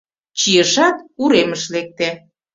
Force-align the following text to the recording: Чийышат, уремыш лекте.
Чийышат, 0.39 0.97
уремыш 1.21 1.63
лекте. 1.73 2.09